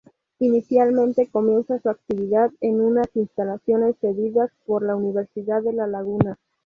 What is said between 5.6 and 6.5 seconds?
de la Laguna.